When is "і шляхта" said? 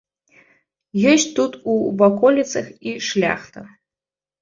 2.89-3.59